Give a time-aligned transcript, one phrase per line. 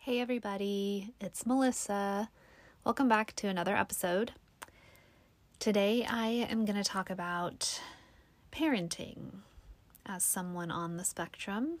[0.00, 2.30] Hey, everybody, it's Melissa.
[2.84, 4.30] Welcome back to another episode.
[5.58, 7.80] Today, I am going to talk about
[8.52, 9.40] parenting
[10.06, 11.80] as someone on the spectrum.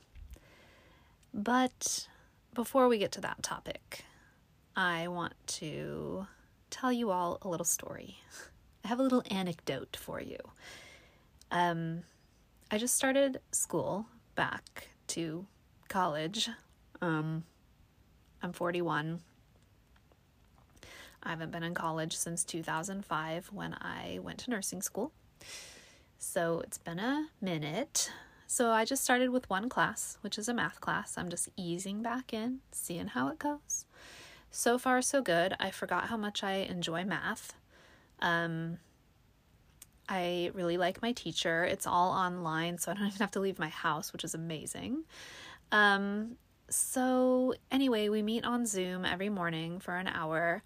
[1.32, 2.08] But
[2.52, 4.04] before we get to that topic,
[4.76, 6.26] I want to
[6.70, 8.18] tell you all a little story.
[8.84, 10.38] I have a little anecdote for you.
[11.52, 12.02] Um,
[12.70, 15.46] I just started school back to
[15.88, 16.50] college.
[17.00, 17.44] Um,
[18.42, 19.20] I'm 41.
[21.22, 25.12] I haven't been in college since 2005 when I went to nursing school.
[26.18, 28.10] So it's been a minute.
[28.46, 31.18] So I just started with one class, which is a math class.
[31.18, 33.84] I'm just easing back in, seeing how it goes.
[34.50, 35.54] So far, so good.
[35.60, 37.54] I forgot how much I enjoy math.
[38.20, 38.78] Um,
[40.08, 41.64] I really like my teacher.
[41.64, 45.04] It's all online, so I don't even have to leave my house, which is amazing.
[45.70, 46.38] Um,
[46.70, 50.62] so, anyway, we meet on Zoom every morning for an hour,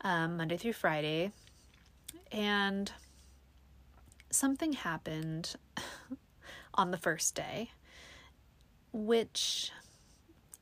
[0.00, 1.32] um, Monday through Friday.
[2.32, 2.90] And
[4.30, 5.54] something happened
[6.74, 7.70] on the first day,
[8.92, 9.70] which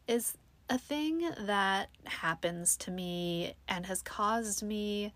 [0.07, 0.37] is
[0.69, 5.13] a thing that happens to me and has caused me.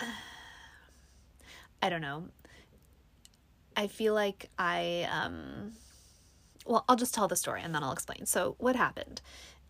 [1.82, 2.24] I don't know.
[3.76, 5.74] I feel like I um
[6.68, 8.26] well, I'll just tell the story and then I'll explain.
[8.26, 9.22] So, what happened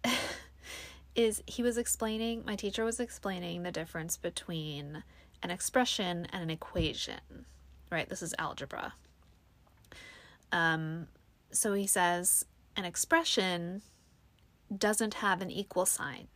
[1.15, 5.05] is he was explaining, my teacher was explaining the difference between
[5.43, 7.47] an expression and an equation,
[7.91, 8.09] right?
[8.09, 8.95] This is algebra.
[10.51, 11.07] Um,
[11.53, 12.45] so he says
[12.77, 13.83] an expression
[14.77, 16.27] doesn't have an equal sign,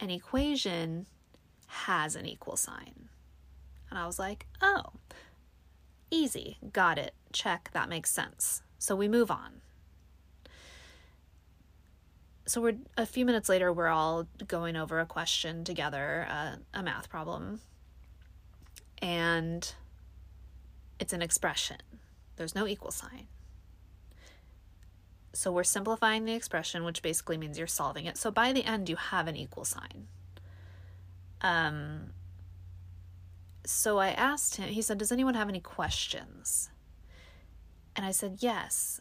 [0.00, 1.06] an equation
[1.66, 3.08] has an equal sign.
[3.88, 4.92] And I was like, oh,
[6.10, 8.62] easy, got it, check, that makes sense.
[8.78, 9.60] So we move on.
[12.46, 16.82] So we're a few minutes later, we're all going over a question together, uh, a
[16.82, 17.60] math problem,
[19.02, 19.74] and
[20.98, 21.76] it's an expression.
[22.36, 23.26] There's no equal sign.
[25.34, 28.16] So we're simplifying the expression, which basically means you're solving it.
[28.16, 30.06] So by the end, you have an equal sign.
[31.42, 32.12] Um,
[33.64, 36.70] so I asked him, he said, Does anyone have any questions?
[37.98, 39.00] And I said, Yes.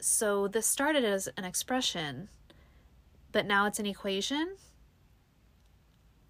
[0.00, 2.28] So this started as an expression,
[3.30, 4.56] but now it's an equation?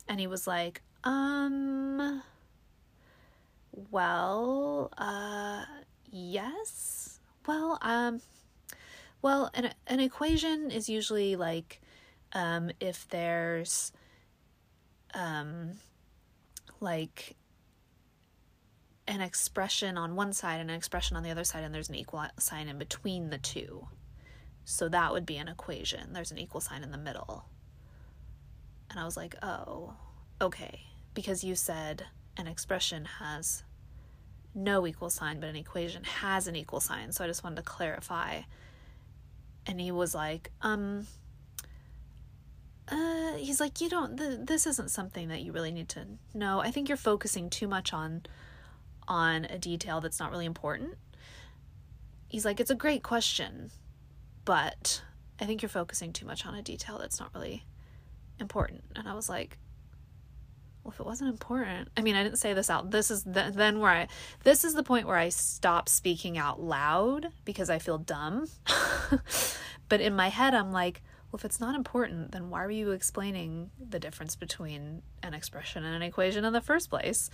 [0.06, 2.22] And he was like, Um,
[3.90, 5.64] well, uh,
[6.10, 7.18] yes.
[7.46, 8.20] Well, um,
[9.22, 11.80] well, an, an equation is usually like
[12.34, 13.90] um, if there's
[15.14, 15.78] um,
[16.78, 17.36] like
[19.06, 21.94] an expression on one side and an expression on the other side, and there's an
[21.94, 23.88] equal sign in between the two.
[24.64, 26.12] So that would be an equation.
[26.12, 27.46] There's an equal sign in the middle.
[28.90, 29.94] And I was like, oh,
[30.40, 30.80] okay.
[31.14, 32.04] Because you said
[32.36, 33.64] an expression has
[34.54, 37.10] no equal sign, but an equation has an equal sign.
[37.10, 38.42] So I just wanted to clarify.
[39.66, 41.06] And he was like, um,
[42.88, 46.60] uh, he's like, you don't, th- this isn't something that you really need to know.
[46.60, 48.22] I think you're focusing too much on
[49.08, 50.94] on a detail that's not really important.
[52.28, 53.70] He's like, It's a great question,
[54.44, 55.02] but
[55.40, 57.64] I think you're focusing too much on a detail that's not really
[58.38, 58.84] important.
[58.94, 59.58] And I was like,
[60.82, 62.90] well, if it wasn't important, I mean, I didn't say this out.
[62.90, 64.08] This is the, then where I,
[64.42, 68.46] this is the point where I stop speaking out loud because I feel dumb.
[69.88, 72.90] but in my head, I'm like, well, if it's not important, then why were you
[72.90, 77.30] explaining the difference between an expression and an equation in the first place?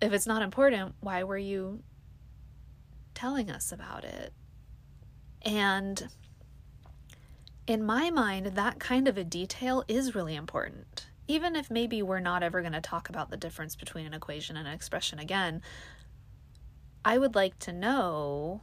[0.00, 1.82] If it's not important, why were you
[3.14, 4.32] telling us about it?
[5.42, 6.08] And
[7.66, 11.06] in my mind, that kind of a detail is really important.
[11.26, 14.56] Even if maybe we're not ever going to talk about the difference between an equation
[14.56, 15.60] and an expression again,
[17.04, 18.62] I would like to know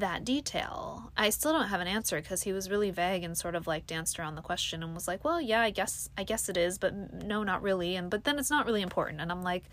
[0.00, 1.10] that detail.
[1.16, 3.86] I still don't have an answer because he was really vague and sort of like
[3.86, 6.78] danced around the question and was like, "Well, yeah, I guess I guess it is,
[6.78, 9.20] but no, not really." And but then it's not really important.
[9.20, 9.64] And I'm like,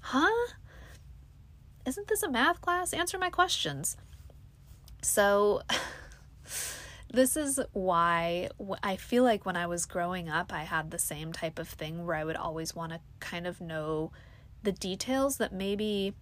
[0.00, 0.48] "Huh?
[1.86, 2.92] Isn't this a math class?
[2.92, 3.96] Answer my questions."
[5.02, 5.62] So
[7.12, 8.50] this is why
[8.82, 12.06] I feel like when I was growing up, I had the same type of thing
[12.06, 14.12] where I would always want to kind of know
[14.62, 16.14] the details that maybe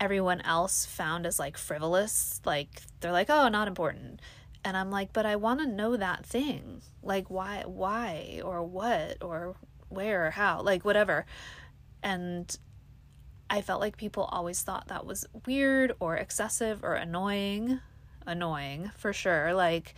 [0.00, 2.40] everyone else found as like frivolous.
[2.44, 4.20] Like they're like, oh, not important.
[4.64, 6.82] And I'm like, but I want to know that thing.
[7.02, 9.56] Like why why or what or
[9.88, 11.26] where or how, like whatever.
[12.02, 12.56] And
[13.50, 17.80] I felt like people always thought that was weird or excessive or annoying.
[18.26, 19.54] Annoying for sure.
[19.54, 19.94] Like,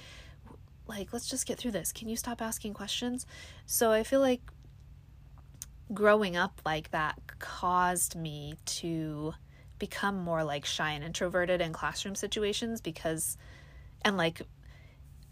[0.86, 1.92] like let's just get through this.
[1.92, 3.26] Can you stop asking questions?
[3.66, 4.40] So I feel like
[5.92, 9.34] growing up like that caused me to
[9.82, 13.36] become more like shy and introverted in classroom situations because
[14.04, 14.42] and like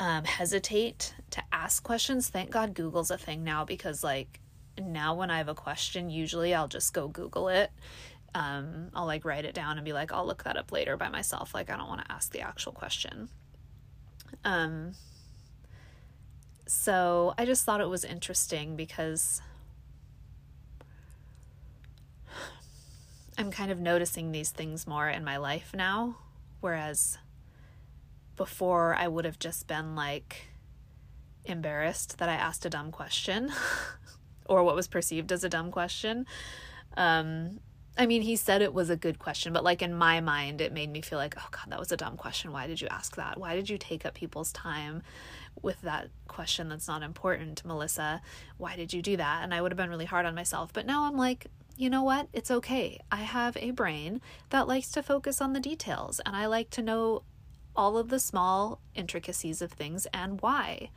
[0.00, 2.28] um, hesitate to ask questions.
[2.28, 4.40] Thank God Google's a thing now because like
[4.76, 7.70] now when I have a question, usually I'll just go Google it.
[8.34, 11.10] Um, I'll like write it down and be like, I'll look that up later by
[11.10, 11.54] myself.
[11.54, 13.28] Like I don't want to ask the actual question.
[14.44, 14.94] Um,
[16.66, 19.42] so I just thought it was interesting because
[23.40, 26.18] I'm kind of noticing these things more in my life now,
[26.60, 27.16] whereas
[28.36, 30.48] before I would have just been like
[31.46, 33.50] embarrassed that I asked a dumb question
[34.44, 36.26] or what was perceived as a dumb question.
[36.98, 37.60] Um,
[37.96, 40.74] I mean, he said it was a good question, but like in my mind, it
[40.74, 42.52] made me feel like, oh God, that was a dumb question.
[42.52, 43.40] Why did you ask that?
[43.40, 45.02] Why did you take up people's time
[45.62, 48.20] with that question that's not important, Melissa?
[48.58, 49.44] Why did you do that?
[49.44, 50.74] And I would have been really hard on myself.
[50.74, 51.46] But now I'm like,
[51.80, 52.28] you know what?
[52.34, 53.00] It's okay.
[53.10, 56.82] I have a brain that likes to focus on the details, and I like to
[56.82, 57.22] know
[57.74, 60.90] all of the small intricacies of things and why.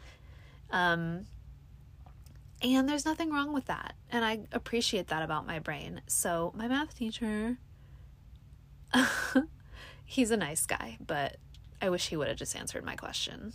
[0.72, 1.28] Um,
[2.62, 3.94] and there's nothing wrong with that.
[4.12, 6.02] And I appreciate that about my brain.
[6.08, 7.60] So, my math teacher,
[10.06, 11.38] he's a nice guy, but
[11.82, 13.54] I wish he would have just answered my question.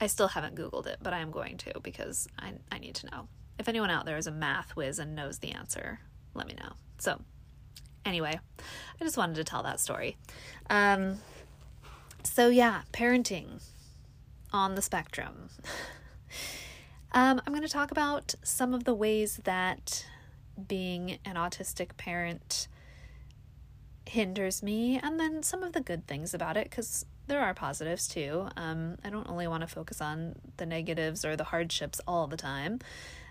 [0.00, 3.06] I still haven't Googled it, but I am going to because I, I need to
[3.10, 3.26] know.
[3.58, 5.98] If anyone out there is a math whiz and knows the answer,
[6.34, 6.72] let me know.
[6.98, 7.20] So,
[8.04, 8.38] anyway,
[9.00, 10.16] I just wanted to tell that story.
[10.70, 11.18] Um,
[12.22, 13.62] so, yeah, parenting
[14.52, 15.50] on the spectrum.
[17.12, 20.06] um, I'm going to talk about some of the ways that
[20.66, 22.68] being an autistic parent
[24.06, 28.08] hinders me, and then some of the good things about it, because there are positives
[28.08, 28.48] too.
[28.56, 32.36] Um, I don't only want to focus on the negatives or the hardships all the
[32.36, 32.80] time.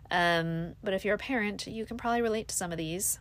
[0.09, 3.19] Um, but if you're a parent, you can probably relate to some of these.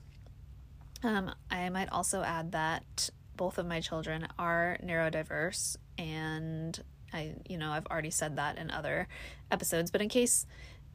[1.02, 7.58] Um, I might also add that both of my children are neurodiverse and I you
[7.58, 9.08] know I've already said that in other
[9.50, 10.46] episodes but in case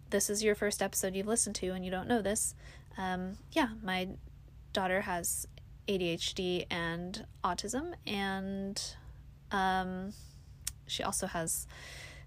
[0.09, 2.55] this is your first episode you've listened to and you don't know this
[2.97, 4.09] um, yeah my
[4.73, 5.47] daughter has
[5.87, 8.95] ADHD and autism and
[9.51, 10.13] um,
[10.87, 11.67] she also has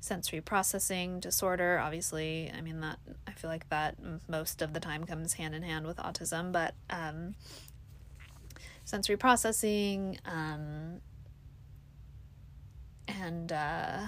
[0.04, 3.96] sensory processing disorder obviously i mean that i feel like that
[4.28, 7.34] most of the time comes hand in hand with autism but um,
[8.84, 11.00] sensory processing, um,
[13.08, 13.98] and uh,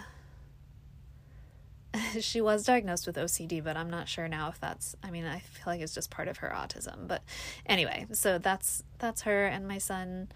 [2.20, 4.94] she was diagnosed with OCD, but I'm not sure now if that's.
[5.02, 7.08] I mean, I feel like it's just part of her autism.
[7.08, 7.22] But
[7.64, 10.28] anyway, so that's that's her and my son.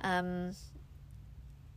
[0.00, 0.52] Um,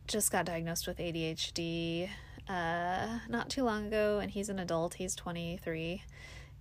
[0.06, 2.08] just got diagnosed with ADHD
[2.48, 4.94] uh, not too long ago, and he's an adult.
[4.94, 6.02] He's 23,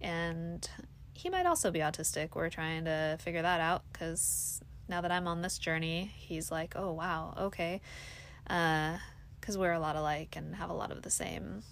[0.01, 0.69] and
[1.13, 2.35] he might also be autistic.
[2.35, 6.73] We're trying to figure that out because now that I'm on this journey, he's like,
[6.75, 7.81] oh, wow, okay.
[8.43, 11.63] Because uh, we're a lot alike and have a lot of the same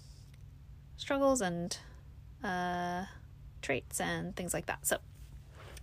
[0.97, 1.77] struggles and
[2.43, 3.05] uh,
[3.61, 4.85] traits and things like that.
[4.85, 4.97] So,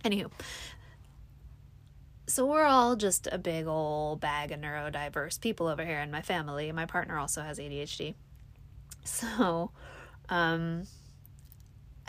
[0.03, 0.31] anywho,
[2.27, 6.21] so we're all just a big old bag of neurodiverse people over here in my
[6.21, 6.71] family.
[6.73, 8.15] My partner also has ADHD.
[9.03, 9.71] So,
[10.27, 10.83] um,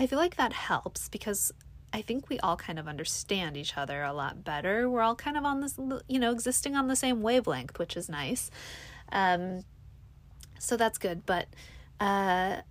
[0.00, 1.52] I feel like that helps because
[1.92, 4.90] I think we all kind of understand each other a lot better.
[4.90, 8.08] We're all kind of on this, you know, existing on the same wavelength, which is
[8.08, 8.50] nice.
[9.12, 9.64] Um,
[10.58, 11.24] so that's good.
[11.24, 11.46] But
[12.00, 12.62] uh,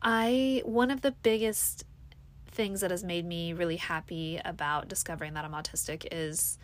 [0.00, 1.84] I, one of the biggest
[2.50, 6.58] things that has made me really happy about discovering that I'm autistic is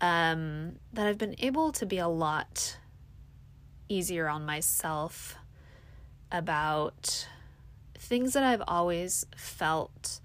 [0.00, 2.78] um, that I've been able to be a lot
[3.88, 5.36] easier on myself
[6.30, 7.26] about
[7.98, 10.20] things that I've always felt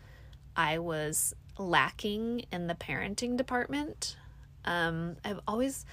[0.55, 4.15] I was lacking in the parenting department.
[4.65, 5.85] Um, I've always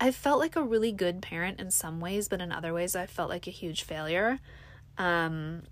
[0.00, 3.06] I've felt like a really good parent in some ways, but in other ways I
[3.06, 4.40] felt like a huge failure.
[4.98, 5.62] Um,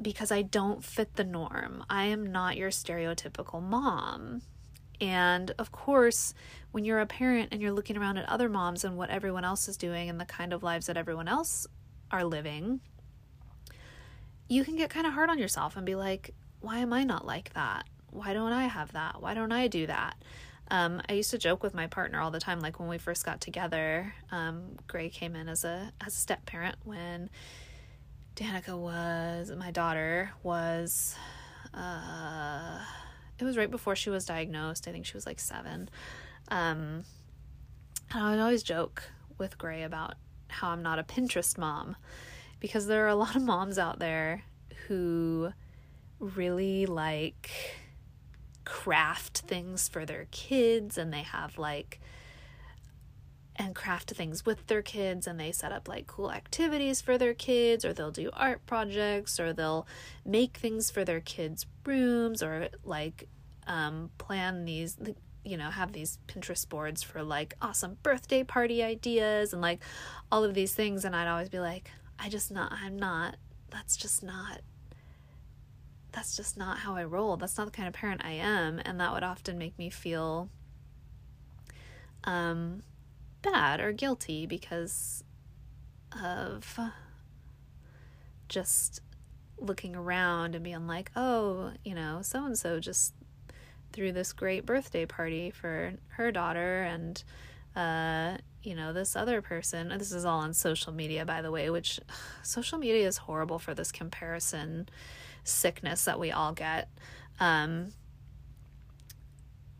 [0.00, 1.84] because I don't fit the norm.
[1.88, 4.42] I am not your stereotypical mom.
[5.00, 6.34] And of course,
[6.72, 9.68] when you're a parent and you're looking around at other moms and what everyone else
[9.68, 11.66] is doing and the kind of lives that everyone else
[12.10, 12.80] are living,
[14.48, 17.26] you can get kind of hard on yourself and be like, why am I not
[17.26, 17.84] like that?
[18.10, 19.20] Why don't I have that?
[19.20, 20.16] Why don't I do that?
[20.70, 23.24] Um, I used to joke with my partner all the time, like when we first
[23.24, 24.14] got together.
[24.30, 27.28] Um, Gray came in as a as a step parent when
[28.36, 31.14] Danica was my daughter was
[31.72, 32.80] uh,
[33.38, 34.88] it was right before she was diagnosed.
[34.88, 35.88] I think she was like seven.
[36.48, 37.04] Um,
[38.12, 39.04] and I would always joke
[39.38, 40.14] with Gray about
[40.48, 41.96] how I'm not a Pinterest mom
[42.60, 44.42] because there are a lot of moms out there
[44.86, 45.52] who
[46.18, 47.50] really like
[48.64, 52.00] craft things for their kids and they have like
[53.56, 57.34] and craft things with their kids and they set up like cool activities for their
[57.34, 59.86] kids or they'll do art projects or they'll
[60.24, 63.28] make things for their kids rooms or like
[63.66, 64.96] um, plan these
[65.44, 69.80] you know have these pinterest boards for like awesome birthday party ideas and like
[70.32, 71.04] all of these things.
[71.04, 73.36] And i'd always be like i just not i'm not
[73.70, 74.60] that's just not
[76.12, 77.36] that's just not how i roll.
[77.36, 78.80] That's not the kind of parent i am.
[78.84, 80.48] And that would often make me feel
[82.24, 82.82] um
[83.44, 85.22] bad or guilty because
[86.22, 86.78] of
[88.48, 89.00] just
[89.58, 93.14] looking around and being like, oh, you know, so and so just
[93.92, 97.22] threw this great birthday party for her daughter and
[97.76, 99.88] uh you know this other person.
[99.96, 102.00] This is all on social media by the way which
[102.42, 104.88] social media is horrible for this comparison
[105.44, 106.88] sickness that we all get.
[107.38, 107.92] Um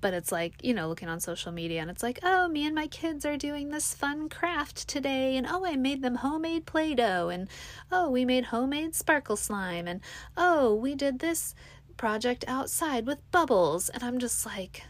[0.04, 2.74] but it's like, you know, looking on social media and it's like, oh, me and
[2.74, 5.34] my kids are doing this fun craft today.
[5.34, 7.30] And oh, I made them homemade Play Doh.
[7.30, 7.48] And
[7.90, 9.88] oh, we made homemade sparkle slime.
[9.88, 10.02] And
[10.36, 11.54] oh, we did this
[11.96, 13.88] project outside with bubbles.
[13.88, 14.82] And I'm just like,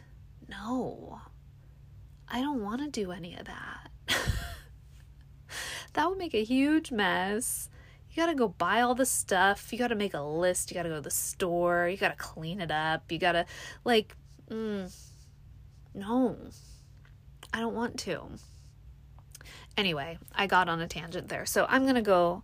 [0.49, 1.21] no,
[2.27, 3.91] I don't want to do any of that.
[5.93, 7.69] that would make a huge mess.
[8.11, 9.73] You gotta go buy all the stuff.
[9.73, 10.73] You gotta make a list.
[10.73, 11.89] You gotta go to the store.
[11.89, 13.13] You gotta clean it up.
[13.13, 13.47] You gotta,
[13.85, 14.17] like,
[14.51, 14.93] mm,
[15.95, 16.37] no,
[17.53, 18.23] I don't want to.
[19.77, 21.47] Anyway, I got on a tangent there.
[21.47, 22.43] So I'm going to go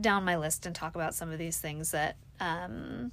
[0.00, 3.12] down my list and talk about some of these things that um,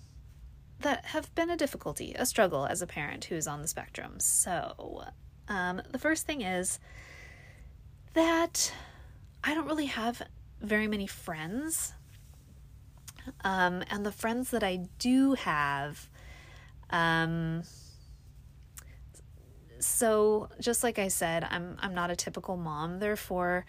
[0.80, 4.20] that have been a difficulty, a struggle as a parent who's on the spectrum.
[4.20, 5.06] So,
[5.48, 6.80] um, the first thing is
[8.14, 8.74] that
[9.44, 10.22] I don't really have
[10.60, 11.94] very many friends.
[13.44, 16.10] Um, and the friends that I do have,
[16.90, 17.64] um,
[19.82, 23.66] so just like I said, I'm I'm not a typical mom, therefore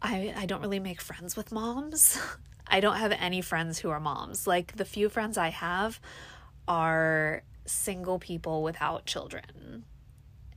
[0.00, 2.18] I I don't really make friends with moms.
[2.66, 4.46] I don't have any friends who are moms.
[4.46, 6.00] Like the few friends I have
[6.68, 9.84] are single people without children.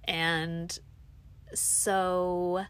[0.04, 0.78] And
[1.54, 2.66] so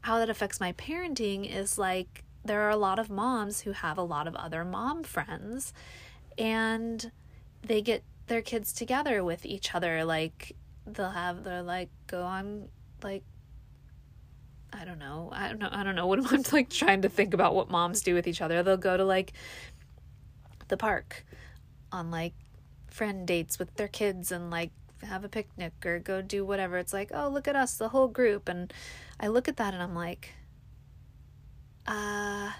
[0.00, 3.98] how that affects my parenting is like there are a lot of moms who have
[3.98, 5.72] a lot of other mom friends
[6.36, 7.12] and
[7.62, 12.66] they get their kids together with each other like they'll have their like go on
[13.02, 13.22] like
[14.72, 15.28] I don't know.
[15.30, 15.68] I don't know.
[15.70, 18.40] I don't know what I'm like trying to think about what moms do with each
[18.40, 18.62] other.
[18.62, 19.34] They'll go to like
[20.68, 21.26] the park
[21.92, 22.32] on like
[22.88, 24.70] friend dates with their kids and like
[25.02, 26.78] have a picnic or go do whatever.
[26.78, 28.72] It's like, "Oh, look at us, the whole group." And
[29.20, 30.30] I look at that and I'm like,
[31.86, 32.52] "Uh,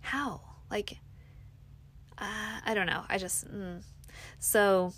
[0.00, 0.96] how?" Like
[2.16, 3.04] uh, I don't know.
[3.06, 3.82] I just mm,
[4.44, 4.92] so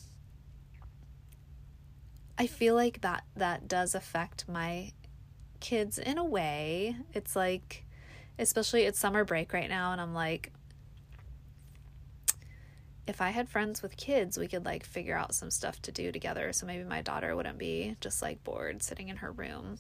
[2.37, 4.91] I feel like that that does affect my
[5.61, 6.97] kids in a way.
[7.15, 7.85] It's like
[8.41, 10.51] especially it's summer break right now and I'm like
[13.07, 16.11] if I had friends with kids, we could like figure out some stuff to do
[16.11, 16.53] together.
[16.53, 19.79] So maybe my daughter wouldn't be just like bored sitting in her room.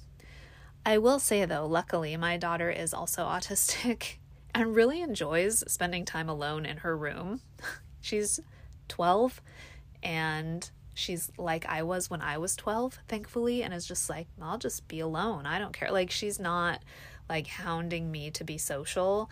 [0.87, 4.19] I will say though, luckily, my daughter is also autistic
[4.55, 7.41] and really enjoys spending time alone in her room.
[8.01, 8.39] She's
[8.89, 9.41] 12
[10.03, 14.59] and she's like I was when I was 12, thankfully, and is just like, I'll
[14.59, 15.47] just be alone.
[15.47, 15.93] I don't care.
[15.93, 16.83] Like, she's not
[17.29, 19.31] like hounding me to be social.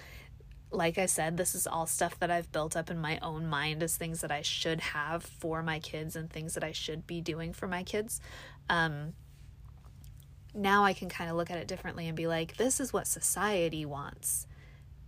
[0.71, 3.83] Like I said, this is all stuff that I've built up in my own mind
[3.83, 7.21] as things that I should have for my kids and things that I should be
[7.21, 8.21] doing for my kids.
[8.69, 9.15] Um,
[10.53, 13.07] now I can kind of look at it differently and be like, this is what
[13.07, 14.47] society wants,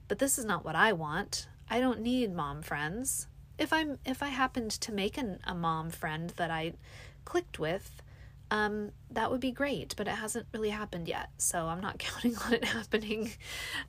[0.08, 1.48] but this is not what I want.
[1.68, 3.26] I don't need mom friends
[3.58, 6.74] if I'm if I happened to make an, a mom friend that I
[7.24, 8.02] clicked with,
[8.50, 11.30] um, that would be great, but it hasn't really happened yet.
[11.38, 13.32] So I'm not counting on it happening.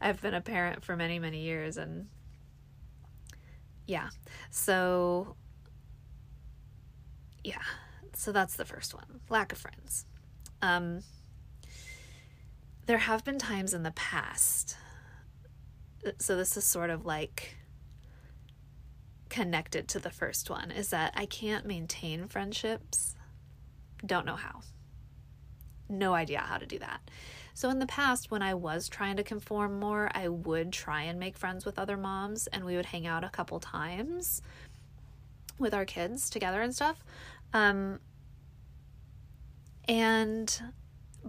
[0.01, 2.07] I've been a parent for many, many years and
[3.85, 4.09] yeah.
[4.49, 5.35] So
[7.43, 7.61] yeah.
[8.13, 9.21] So that's the first one.
[9.29, 10.05] Lack of friends.
[10.61, 11.03] Um
[12.85, 14.77] there have been times in the past.
[16.19, 17.56] So this is sort of like
[19.29, 23.15] connected to the first one is that I can't maintain friendships.
[24.05, 24.61] Don't know how.
[25.89, 26.99] No idea how to do that.
[27.53, 31.19] So, in the past, when I was trying to conform more, I would try and
[31.19, 34.41] make friends with other moms and we would hang out a couple times.
[35.59, 37.03] with our kids together and stuff.
[37.53, 37.99] Um,
[39.87, 40.61] and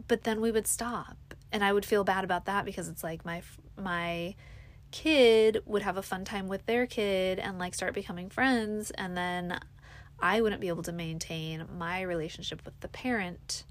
[0.06, 1.16] but then we would stop
[1.52, 3.42] and I would feel bad about that because it's like my
[3.76, 4.34] my
[4.90, 9.16] kid would have a fun time with their kid and like start becoming friends and
[9.16, 9.58] then
[10.20, 13.64] I wouldn't be able to maintain my relationship with the parent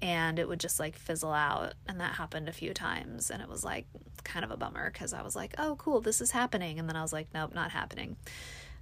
[0.00, 3.48] and it would just like fizzle out and that happened a few times and it
[3.48, 3.86] was like
[4.24, 6.96] kind of a bummer cuz I was like, "Oh, cool, this is happening." And then
[6.96, 8.16] I was like, "Nope, not happening."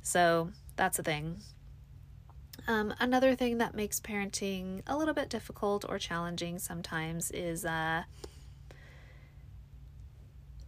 [0.02, 1.40] So, that's a thing.
[2.66, 8.04] Um, another thing that makes parenting a little bit difficult or challenging sometimes is uh,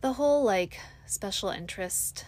[0.07, 2.25] the whole like special interest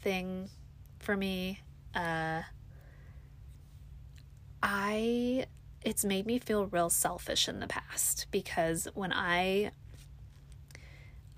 [0.00, 0.50] thing
[0.98, 1.60] for me.
[1.94, 2.42] Uh,
[4.60, 5.46] I
[5.82, 9.70] it's made me feel real selfish in the past because when I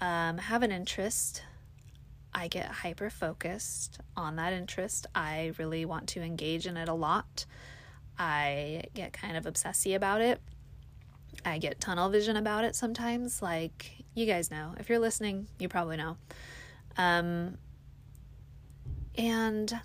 [0.00, 1.43] um, have an interest
[2.33, 5.07] I get hyper focused on that interest.
[5.14, 7.45] I really want to engage in it a lot.
[8.19, 10.40] I get kind of obsessive about it.
[11.45, 13.43] I get tunnel vision about it sometimes.
[13.43, 14.75] Like, you guys know.
[14.80, 16.16] If you're listening, you probably know.
[16.96, 17.58] Um,
[19.16, 19.78] and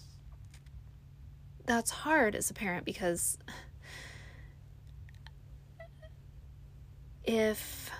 [1.65, 3.37] that's hard as a parent because
[7.25, 7.91] if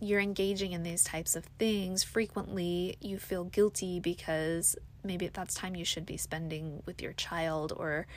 [0.00, 5.76] you're engaging in these types of things frequently, you feel guilty because maybe that's time
[5.76, 8.08] you should be spending with your child or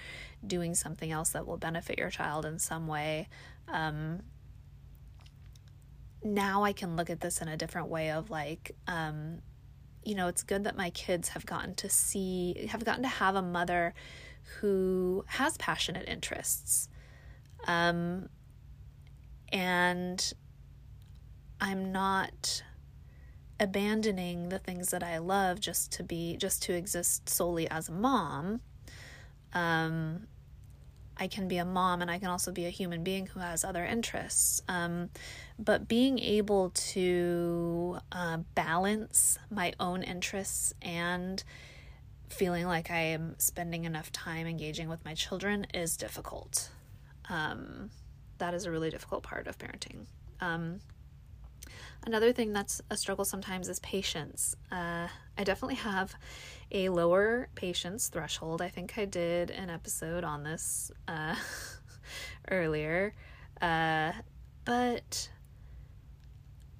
[0.45, 3.29] doing something else that will benefit your child in some way.
[3.67, 4.23] Um,
[6.23, 9.41] now I can look at this in a different way of like, um,
[10.03, 13.35] you know, it's good that my kids have gotten to see, have gotten to have
[13.35, 13.93] a mother
[14.59, 16.89] who has passionate interests.
[17.67, 18.29] Um,
[19.51, 20.33] and
[21.61, 22.63] I'm not
[23.59, 27.91] abandoning the things that I love just to be just to exist solely as a
[27.91, 28.61] mom.
[29.53, 30.27] Um,
[31.19, 33.63] I can be a mom and I can also be a human being who has
[33.63, 34.61] other interests.
[34.67, 35.09] Um,
[35.57, 41.43] but being able to uh, balance my own interests and
[42.29, 46.69] feeling like I am spending enough time engaging with my children is difficult.
[47.27, 47.89] Um,
[48.37, 50.05] that is a really difficult part of parenting.
[50.39, 50.79] Um,
[52.05, 54.55] Another thing that's a struggle sometimes is patience.
[54.71, 56.15] Uh, I definitely have
[56.71, 58.61] a lower patience threshold.
[58.61, 61.35] I think I did an episode on this uh,
[62.51, 63.13] earlier.
[63.61, 64.11] Uh,
[64.65, 65.29] but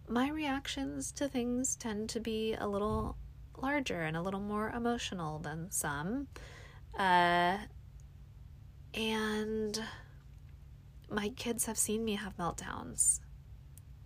[0.08, 3.18] my reactions to things tend to be a little
[3.62, 6.28] larger and a little more emotional than some.
[6.98, 7.58] Uh,
[8.94, 9.84] and
[11.10, 13.20] my kids have seen me have meltdowns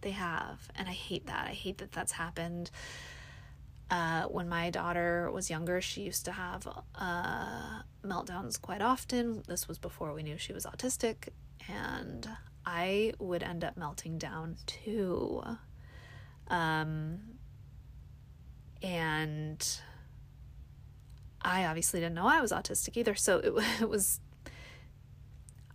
[0.03, 0.69] they have.
[0.75, 1.47] And I hate that.
[1.47, 2.69] I hate that that's happened.
[3.93, 9.43] Uh, when my daughter was younger, she used to have uh, meltdowns quite often.
[9.47, 11.29] This was before we knew she was autistic,
[11.69, 12.27] and
[12.65, 15.43] I would end up melting down too.
[16.47, 17.19] Um,
[18.81, 19.63] and
[21.43, 24.21] I obviously didn't know I was autistic either, so it, it was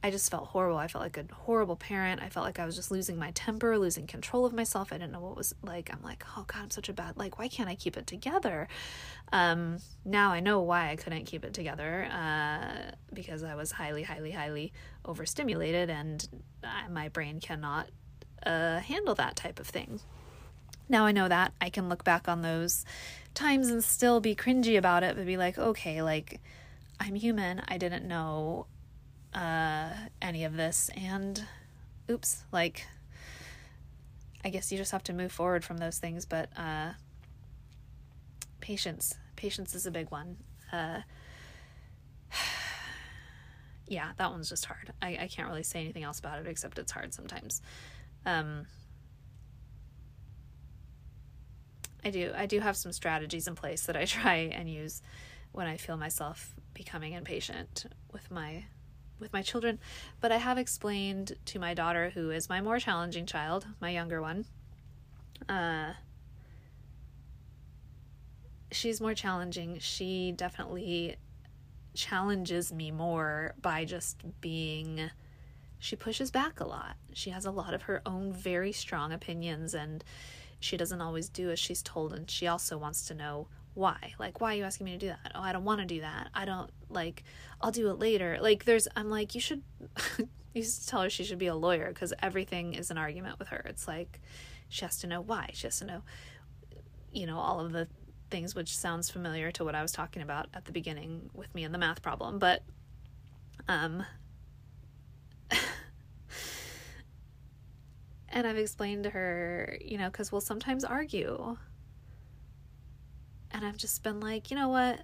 [0.08, 0.78] I just felt horrible.
[0.78, 2.22] I felt like a horrible parent.
[2.22, 4.90] I felt like I was just losing my temper, losing control of myself.
[4.90, 5.90] I didn't know what was like.
[5.92, 8.68] I'm like, oh God, I'm such a bad, like, why can't I keep it together?
[9.32, 14.02] Um, now I know why I couldn't keep it together uh, because I was highly,
[14.02, 14.72] highly, highly
[15.04, 16.26] overstimulated and
[16.64, 17.90] uh, my brain cannot
[18.46, 20.00] uh, handle that type of thing.
[20.88, 21.52] Now I know that.
[21.60, 22.86] I can look back on those
[23.34, 26.40] times and still be cringy about it, but be like, okay, like,
[26.98, 27.60] I'm human.
[27.68, 28.68] I didn't know
[29.34, 30.90] uh, any of this.
[30.96, 31.42] And
[32.10, 32.86] oops, like,
[34.44, 36.24] I guess you just have to move forward from those things.
[36.24, 36.92] But uh,
[38.60, 40.36] patience, patience is a big one.
[40.72, 41.00] Uh,
[43.86, 44.92] yeah, that one's just hard.
[45.02, 47.62] I, I can't really say anything else about it except it's hard sometimes.
[48.26, 48.66] Um,
[52.04, 55.02] I do I do have some strategies in place that I try and use
[55.52, 58.64] when I feel myself becoming impatient with my
[59.18, 59.78] with my children,
[60.20, 64.20] but I have explained to my daughter, who is my more challenging child, my younger
[64.20, 64.44] one.
[65.48, 65.92] Uh,
[68.70, 69.78] she's more challenging.
[69.78, 71.16] She definitely
[71.94, 75.10] challenges me more by just being.
[75.78, 76.96] She pushes back a lot.
[77.12, 80.04] She has a lot of her own very strong opinions, and
[80.60, 82.12] she doesn't always do as she's told.
[82.12, 83.48] And she also wants to know
[83.78, 84.12] why?
[84.18, 85.30] Like why are you asking me to do that?
[85.36, 86.30] Oh i don't want to do that.
[86.34, 87.22] I don't like
[87.60, 88.38] i'll do it later.
[88.40, 89.62] Like there's i'm like you should
[90.52, 93.48] you to tell her she should be a lawyer because everything is an argument with
[93.48, 93.64] her.
[93.66, 94.20] It's like
[94.68, 95.50] she has to know why.
[95.52, 96.02] She has to know
[97.12, 97.86] you know all of the
[98.30, 101.62] things which sounds familiar to what I was talking about at the beginning with me
[101.62, 102.64] and the math problem, but
[103.68, 104.04] um
[108.28, 111.56] and I've explained to her, you know, cuz we'll sometimes argue.
[113.58, 115.00] And I've just been like, you know what?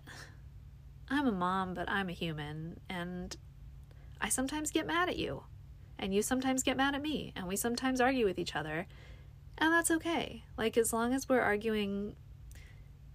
[1.10, 3.36] I'm a mom, but I'm a human and
[4.20, 5.42] I sometimes get mad at you.
[5.98, 8.86] And you sometimes get mad at me, and we sometimes argue with each other.
[9.58, 10.44] And that's okay.
[10.56, 12.14] Like, as long as we're arguing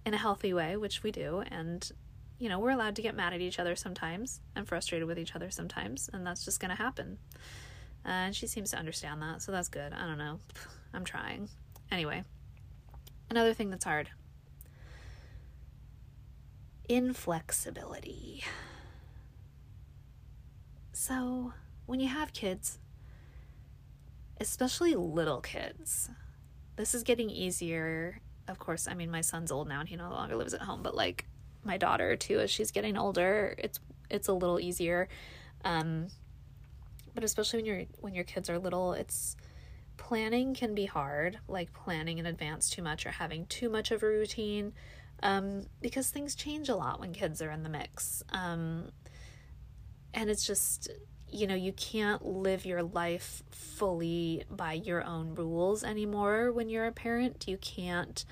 [0.04, 1.90] in a healthy way, which we do, and
[2.38, 5.34] you know, we're allowed to get mad at each other sometimes and frustrated with each
[5.34, 7.16] other sometimes, and that's just to happen.
[8.04, 9.94] Uh, and she seems to understand that, so that's good.
[9.94, 10.38] I don't know.
[10.92, 11.48] I'm trying.
[11.90, 12.24] Anyway,
[13.30, 14.10] another thing that's hard
[16.90, 18.42] inflexibility.
[20.92, 21.54] So,
[21.86, 22.78] when you have kids,
[24.40, 26.10] especially little kids,
[26.76, 30.10] this is getting easier of course, I mean, my son's old now and he no
[30.10, 31.26] longer lives at home, but like
[31.62, 33.78] my daughter too, as she's getting older, it's
[34.10, 35.08] it's a little easier.
[35.64, 36.08] Um,
[37.14, 39.36] but especially when you're when your kids are little, it's
[39.96, 44.02] planning can be hard, like planning in advance too much or having too much of
[44.02, 44.72] a routine,
[45.22, 48.22] um, because things change a lot when kids are in the mix.
[48.30, 48.90] Um,
[50.12, 50.90] and it's just
[51.32, 56.86] you know, you can't live your life fully by your own rules anymore when you're
[56.86, 57.46] a parent.
[57.46, 58.24] You can't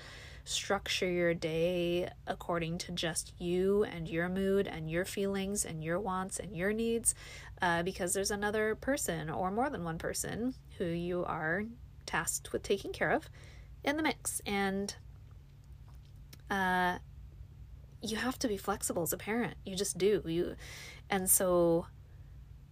[0.43, 5.99] structure your day according to just you and your mood and your feelings and your
[5.99, 7.13] wants and your needs
[7.61, 11.63] uh, because there's another person or more than one person who you are
[12.05, 13.29] tasked with taking care of
[13.83, 14.41] in the mix.
[14.45, 14.93] And
[16.49, 16.97] uh,
[18.01, 19.55] you have to be flexible as a parent.
[19.65, 20.21] You just do.
[20.25, 20.55] You,
[21.09, 21.87] and so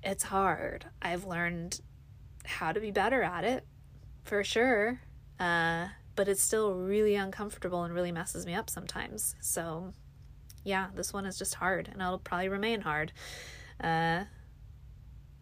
[0.04, 0.86] it's hard.
[1.02, 1.82] I've learned
[2.46, 3.66] how to be better at it
[4.24, 5.02] for sure.
[5.40, 9.36] Uh, but it's still really uncomfortable and really messes me up sometimes.
[9.40, 9.94] So,
[10.64, 13.14] yeah, this one is just hard and it'll probably remain hard.
[13.82, 14.24] Uh,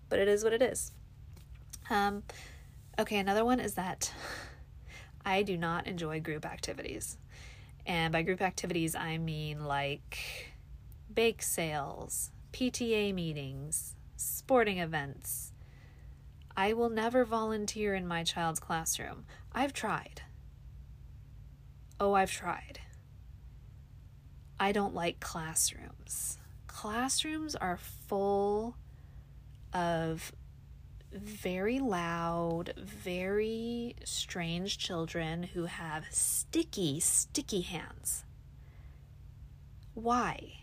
[0.10, 0.92] but it is what it is.
[1.90, 2.24] Um,
[3.00, 4.12] okay, another one is that
[5.26, 7.18] I do not enjoy group activities.
[7.86, 10.54] And by group activities, I mean like
[11.14, 15.52] bake sales, PTA meetings, sporting events.
[16.58, 19.26] I will never volunteer in my child's classroom.
[19.52, 20.22] I've tried.
[22.00, 22.80] Oh, I've tried.
[24.60, 26.38] I don't like classrooms.
[26.68, 28.78] Classrooms are full
[29.74, 30.32] of
[31.16, 38.26] very loud, very strange children who have sticky, sticky hands.
[39.94, 40.60] Why?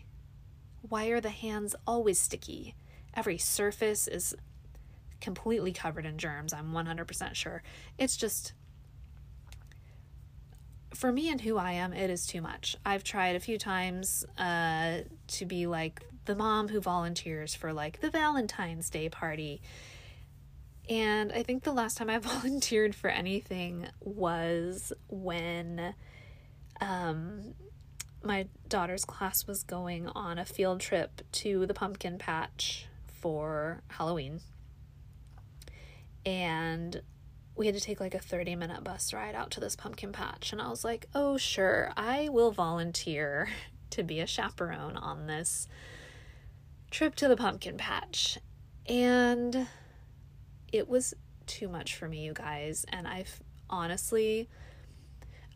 [0.87, 2.75] Why are the hands always sticky?
[3.13, 4.35] Every surface is
[5.21, 7.63] completely covered in germs, I'm 100% sure.
[7.97, 8.53] It's just,
[10.93, 12.75] for me and who I am, it is too much.
[12.85, 18.01] I've tried a few times uh, to be like the mom who volunteers for like
[18.01, 19.61] the Valentine's Day party.
[20.89, 25.93] And I think the last time I volunteered for anything was when
[26.81, 27.53] um,
[28.23, 34.41] my daughter's class was going on a field trip to the pumpkin patch for Halloween.
[36.25, 37.01] And
[37.55, 40.51] we had to take like a 30 minute bus ride out to this pumpkin patch.
[40.51, 43.49] And I was like, oh, sure, I will volunteer
[43.91, 45.67] to be a chaperone on this
[46.91, 48.37] trip to the pumpkin patch.
[48.87, 49.67] And
[50.73, 51.13] it was
[51.45, 52.85] too much for me, you guys.
[52.89, 54.49] And I've honestly,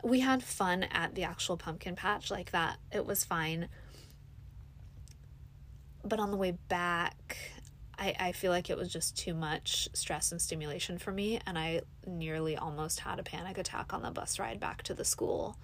[0.03, 2.77] we had fun at the actual pumpkin patch like that.
[2.93, 3.67] It was fine.
[6.03, 7.37] But on the way back,
[7.97, 11.57] I, I feel like it was just too much stress and stimulation for me, and
[11.57, 15.57] I nearly almost had a panic attack on the bus ride back to the school.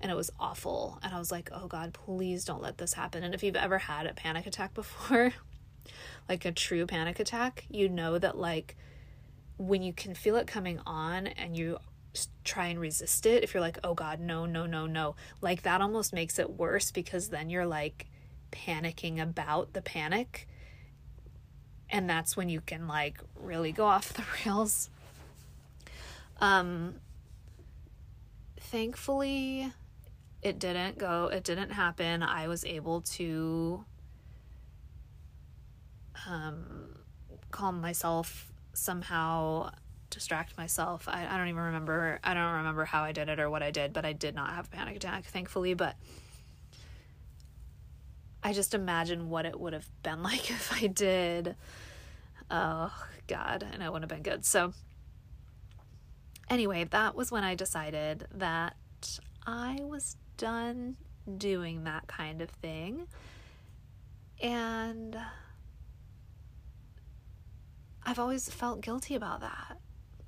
[0.00, 0.98] And it was awful.
[1.02, 3.22] And I was like, oh God, please don't let this happen.
[3.22, 5.32] And if you've ever had a panic attack before,
[6.28, 8.76] like a true panic attack, you know that, like,
[9.56, 11.78] when you can feel it coming on and you
[12.44, 15.80] try and resist it, if you're like, oh God, no, no, no, no, like that
[15.80, 18.06] almost makes it worse because then you're like
[18.50, 20.46] panicking about the panic.
[21.90, 24.90] And that's when you can like really go off the rails.
[26.40, 26.96] Um
[28.58, 29.72] thankfully
[30.40, 32.22] it didn't go it didn't happen.
[32.22, 33.84] I was able to
[36.26, 36.96] um
[37.50, 39.70] calm myself somehow
[40.10, 43.48] distract myself I, I don't even remember i don't remember how i did it or
[43.48, 45.96] what i did but i did not have a panic attack thankfully but
[48.42, 51.54] I just imagine what it would have been like if I did.
[52.50, 52.92] Oh,
[53.28, 54.44] God, and it wouldn't have been good.
[54.44, 54.72] So,
[56.50, 58.76] anyway, that was when I decided that
[59.46, 60.96] I was done
[61.38, 63.06] doing that kind of thing.
[64.42, 65.16] And
[68.04, 69.78] I've always felt guilty about that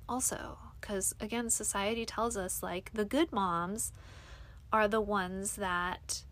[0.08, 3.92] also because again society tells us like the good moms
[4.72, 6.22] are the ones that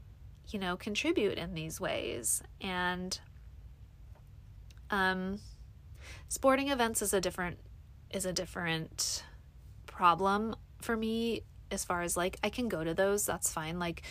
[0.48, 2.42] you know contribute in these ways.
[2.60, 3.18] And
[4.90, 5.40] um
[6.28, 7.58] sporting events is a different
[8.10, 9.24] is a different
[9.86, 13.78] problem for me as far as like I can go to those that's fine.
[13.78, 14.02] Like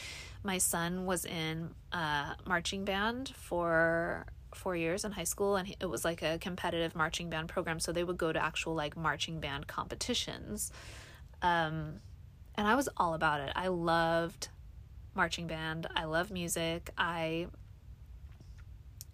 [0.44, 5.90] my son was in a marching band for four years in high school and it
[5.90, 9.40] was like a competitive marching band program so they would go to actual like marching
[9.40, 10.72] band competitions.
[11.42, 12.02] Um,
[12.56, 13.52] and i was all about it.
[13.56, 14.50] I loved
[15.16, 15.88] marching band.
[15.96, 16.92] I love music.
[16.98, 17.48] I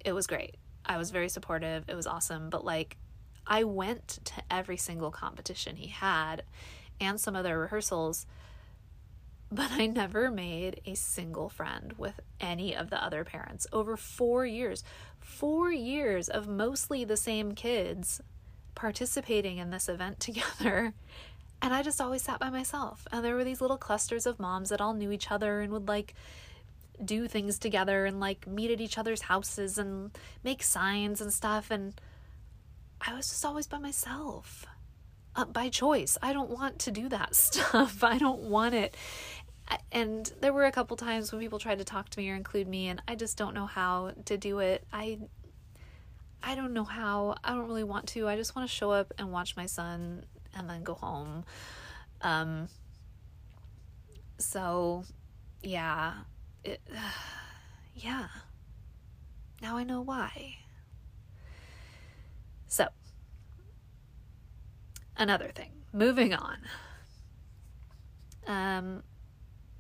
[0.04, 0.56] it was great.
[0.86, 1.86] I was very supportive.
[1.88, 2.50] It was awesome.
[2.50, 2.98] But like
[3.46, 6.44] i went to every single competition he had
[7.00, 8.26] and some other rehearsals
[9.52, 14.46] but I never made a single friend with any of the other parents over four
[14.46, 14.84] years.
[15.20, 18.22] Four years of mostly the same kids
[18.76, 20.94] participating in this event together.
[21.62, 23.08] And I just always sat by myself.
[23.12, 25.88] And there were these little clusters of moms that all knew each other and would
[25.88, 26.14] like
[27.04, 30.12] do things together and like meet at each other's houses and
[30.44, 31.72] make signs and stuff.
[31.72, 32.00] And
[33.02, 34.66] I was just always by myself.
[35.36, 36.18] Uh, by choice.
[36.22, 38.04] I don't want to do that stuff.
[38.04, 38.96] I don't want it
[39.92, 42.68] and there were a couple times when people tried to talk to me or include
[42.68, 44.86] me and I just don't know how to do it.
[44.94, 45.20] I
[46.42, 47.36] I don't know how.
[47.44, 48.28] I don't really want to.
[48.28, 50.24] I just want to show up and watch my son
[50.56, 51.44] and then go home.
[52.22, 52.68] Um
[54.38, 55.04] so
[55.62, 56.14] yeah.
[56.64, 56.82] It
[57.96, 58.28] yeah.
[59.62, 60.58] Now I know why.
[62.68, 62.88] So
[65.18, 65.72] another thing.
[65.92, 66.58] Moving on.
[68.46, 69.04] Um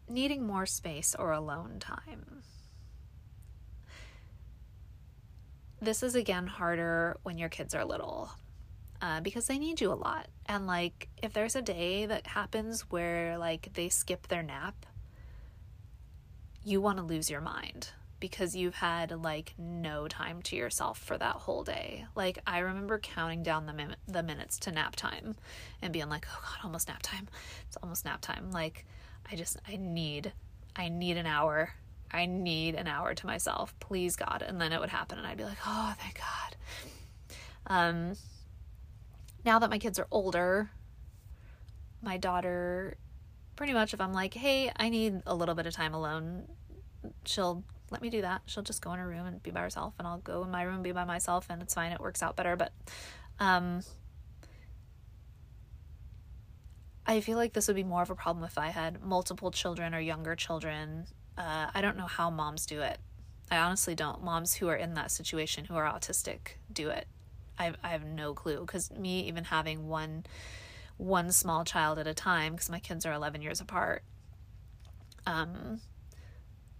[0.09, 2.43] needing more space or alone time.
[5.79, 8.31] This is again harder when your kids are little
[9.01, 10.27] uh, because they need you a lot.
[10.47, 14.85] And like, if there's a day that happens where like they skip their nap,
[16.63, 21.17] you want to lose your mind because you've had like no time to yourself for
[21.17, 22.05] that whole day.
[22.15, 25.35] Like I remember counting down the min- the minutes to nap time
[25.81, 27.27] and being like, "Oh god, almost nap time.
[27.67, 28.85] It's almost nap time." Like
[29.31, 30.31] I just, I need,
[30.75, 31.73] I need an hour.
[32.11, 33.73] I need an hour to myself.
[33.79, 34.41] Please, God.
[34.41, 36.55] And then it would happen, and I'd be like, oh, thank God.
[37.67, 38.13] Um,
[39.43, 40.69] now that my kids are older,
[42.01, 42.97] my daughter,
[43.55, 46.47] pretty much, if I'm like, hey, I need a little bit of time alone,
[47.25, 48.41] she'll let me do that.
[48.45, 50.63] She'll just go in her room and be by herself, and I'll go in my
[50.63, 51.91] room and be by myself, and it's fine.
[51.91, 52.55] It works out better.
[52.55, 52.71] But,
[53.39, 53.81] um,
[57.07, 59.95] I feel like this would be more of a problem if I had multiple children
[59.95, 61.05] or younger children.
[61.37, 62.97] Uh, I don't know how moms do it.
[63.49, 64.21] I honestly don't.
[64.21, 67.07] Moms who are in that situation who are autistic do it.
[67.57, 70.25] I I have no clue because me even having one
[70.97, 74.03] one small child at a time because my kids are 11 years apart.
[75.25, 75.79] Um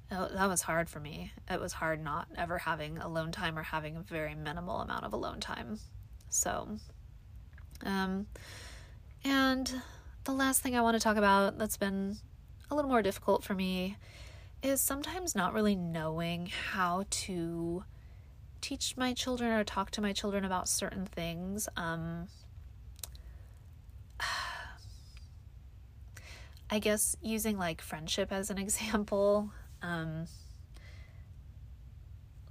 [0.09, 1.33] that was hard for me.
[1.49, 5.13] It was hard not ever having alone time or having a very minimal amount of
[5.13, 5.79] alone time.
[6.29, 6.77] So
[7.85, 8.27] um
[9.23, 9.81] and
[10.27, 12.17] the last thing I want to talk about that's been
[12.69, 13.95] a little more difficult for me
[14.61, 17.85] is sometimes not really knowing how to
[18.59, 21.69] teach my children or talk to my children about certain things.
[21.77, 22.27] Um,
[26.69, 29.51] I guess using like friendship as an example.
[29.81, 30.25] Um,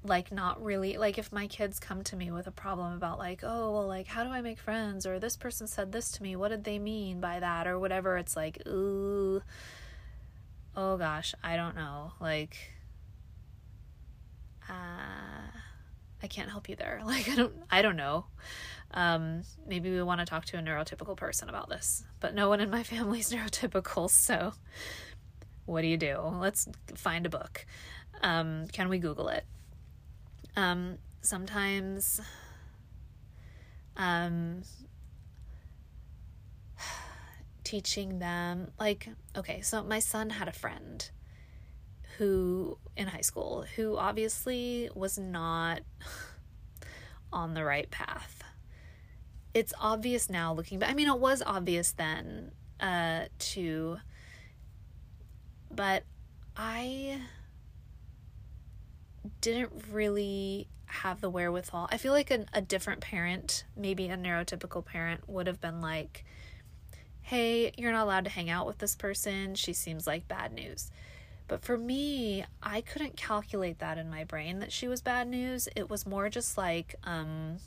[0.09, 3.40] like not really like if my kids come to me with a problem about like
[3.42, 5.07] oh well like how do i make friends?
[5.07, 6.37] or this person said this to me.
[6.37, 7.66] What did they mean by that?
[7.66, 9.42] or whatever it's like ooh
[10.77, 12.57] oh gosh i don't know like
[14.69, 15.51] uh
[16.23, 17.01] i can't help you there.
[17.05, 18.27] Like i don't i don't know.
[18.92, 22.61] Um maybe we want to talk to a neurotypical person about this but no one
[22.61, 24.53] in my family is neurotypical so
[25.64, 26.19] what do you do?
[26.21, 27.66] Let's find a book.
[28.23, 29.45] Um can we google it
[30.57, 32.21] um, sometimes
[33.97, 34.62] um,
[37.64, 41.11] teaching them, like, okay, so my son had a friend
[42.19, 45.81] who in high school who obviously was not
[47.33, 48.42] on the right path.
[49.53, 50.90] It's obvious now looking back.
[50.90, 53.99] I mean, it was obvious then uh, to,
[55.71, 56.05] but
[56.57, 57.21] I
[59.40, 61.88] didn't really have the wherewithal.
[61.90, 66.24] I feel like a, a different parent, maybe a neurotypical parent, would have been like,
[67.22, 69.54] hey, you're not allowed to hang out with this person.
[69.54, 70.90] She seems like bad news.
[71.48, 75.68] But for me, I couldn't calculate that in my brain that she was bad news.
[75.76, 77.58] It was more just like, um,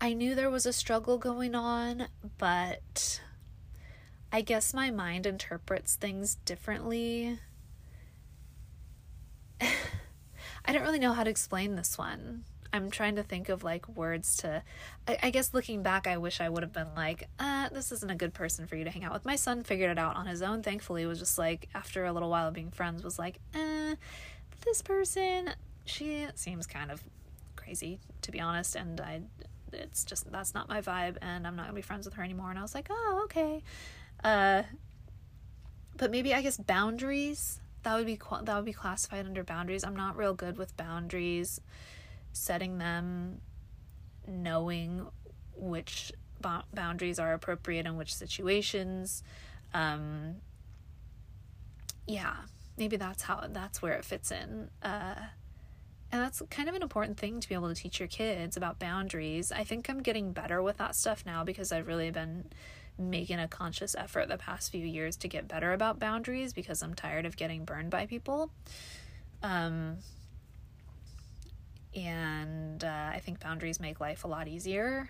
[0.00, 3.20] I knew there was a struggle going on, but
[4.32, 7.38] I guess my mind interprets things differently.
[10.66, 12.44] I don't really know how to explain this one.
[12.72, 14.62] I'm trying to think of like words to.
[15.06, 18.10] I, I, guess looking back, I wish I would have been like, uh, this isn't
[18.10, 19.24] a good person for you to hang out with.
[19.24, 20.62] My son figured it out on his own.
[20.62, 23.94] Thankfully, was just like after a little while of being friends, was like, eh,
[24.64, 25.50] this person,
[25.84, 27.02] she seems kind of
[27.54, 29.20] crazy to be honest, and I,
[29.72, 32.50] it's just that's not my vibe, and I'm not gonna be friends with her anymore.
[32.50, 33.62] And I was like, oh, okay.
[34.22, 34.64] Uh,
[35.96, 39.84] but maybe I guess boundaries that would be that would be classified under boundaries.
[39.84, 41.60] I'm not real good with boundaries
[42.32, 43.40] setting them,
[44.26, 45.06] knowing
[45.54, 46.12] which
[46.74, 49.22] boundaries are appropriate in which situations.
[49.72, 50.38] Um,
[52.08, 52.34] yeah,
[52.76, 54.68] maybe that's how that's where it fits in.
[54.82, 55.14] Uh,
[56.10, 58.80] and that's kind of an important thing to be able to teach your kids about
[58.80, 59.52] boundaries.
[59.52, 62.46] I think I'm getting better with that stuff now because I've really been
[62.98, 66.94] making a conscious effort the past few years to get better about boundaries because I'm
[66.94, 68.50] tired of getting burned by people.
[69.42, 69.98] Um,
[71.94, 75.08] and uh, I think boundaries make life a lot easier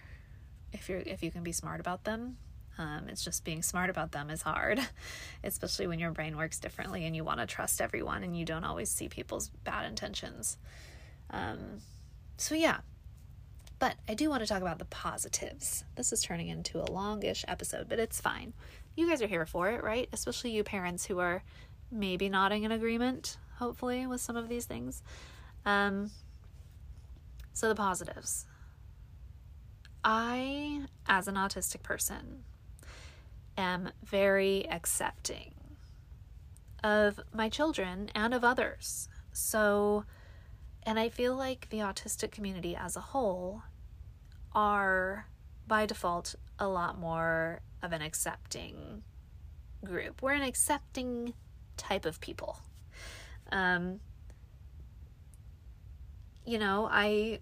[0.73, 2.37] if you're if you can be smart about them.
[2.79, 4.81] Um, it's just being smart about them is hard,
[5.45, 8.65] especially when your brain works differently and you want to trust everyone and you don't
[8.65, 10.59] always see people's bad intentions.
[11.31, 11.81] Um,
[12.37, 12.81] so yeah,
[13.79, 15.85] but I do want to talk about the positives.
[15.97, 18.55] This is turning into a longish episode, but it's fine.
[18.95, 20.09] You guys are here for it, right?
[20.13, 21.43] Especially you parents who are
[21.91, 25.03] maybe nodding in agreement, hopefully, with some of these things.
[25.67, 26.11] Um,
[27.53, 28.47] so, the positives.
[30.05, 32.45] I, as an autistic person,
[33.59, 35.53] am very accepting
[36.85, 39.09] of my children and of others.
[39.33, 40.05] So,
[40.87, 43.63] and I feel like the autistic community as a whole
[44.55, 45.27] are,
[45.67, 49.03] by default, a lot more of an accepting
[49.85, 50.23] group.
[50.23, 51.35] We're an accepting
[51.77, 52.61] type of people.
[53.51, 53.99] Um,
[56.45, 57.41] you know, I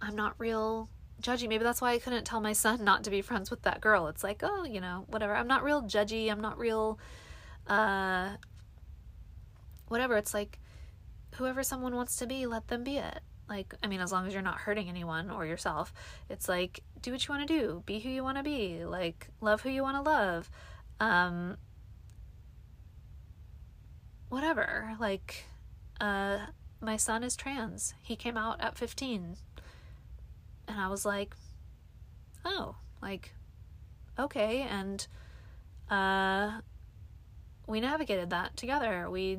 [0.00, 0.88] I'm not real
[1.22, 1.48] judgy.
[1.48, 4.08] Maybe that's why I couldn't tell my son not to be friends with that girl.
[4.08, 5.34] It's like, oh, you know, whatever.
[5.34, 6.30] I'm not real judgy.
[6.30, 6.98] I'm not real
[7.68, 8.30] uh
[9.86, 10.16] whatever.
[10.16, 10.58] It's like
[11.34, 13.20] whoever someone wants to be, let them be it.
[13.48, 15.92] Like, I mean, as long as you're not hurting anyone or yourself,
[16.28, 19.28] it's like do what you want to do, be who you want to be, like
[19.40, 20.50] love who you want to love.
[21.00, 21.56] Um
[24.28, 24.96] whatever.
[24.98, 25.44] Like
[26.00, 26.38] uh
[26.82, 27.94] my son is trans.
[28.02, 29.36] He came out at 15.
[30.68, 31.34] And I was like,
[32.44, 33.32] oh, like,
[34.18, 34.62] okay.
[34.62, 35.06] And
[35.88, 36.60] uh,
[37.66, 39.08] we navigated that together.
[39.08, 39.38] We,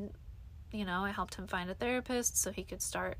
[0.74, 3.18] you know, I helped him find a therapist so he could start,